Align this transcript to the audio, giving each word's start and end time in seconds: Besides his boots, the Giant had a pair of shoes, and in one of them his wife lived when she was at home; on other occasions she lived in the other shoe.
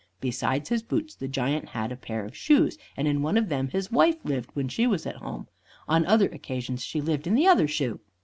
Besides 0.19 0.69
his 0.69 0.81
boots, 0.81 1.13
the 1.13 1.27
Giant 1.27 1.69
had 1.69 1.91
a 1.91 1.95
pair 1.95 2.25
of 2.25 2.35
shoes, 2.35 2.79
and 2.97 3.07
in 3.07 3.21
one 3.21 3.37
of 3.37 3.49
them 3.49 3.67
his 3.67 3.91
wife 3.91 4.17
lived 4.23 4.49
when 4.55 4.67
she 4.67 4.87
was 4.87 5.05
at 5.05 5.17
home; 5.17 5.47
on 5.87 6.07
other 6.07 6.27
occasions 6.29 6.83
she 6.83 6.99
lived 7.01 7.27
in 7.27 7.35
the 7.35 7.45
other 7.47 7.67
shoe. 7.67 7.99